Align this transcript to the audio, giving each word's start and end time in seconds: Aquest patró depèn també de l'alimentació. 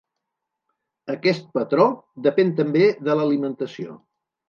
Aquest 1.17 1.53
patró 1.59 1.87
depèn 2.31 2.53
també 2.63 2.91
de 3.07 3.19
l'alimentació. 3.23 4.05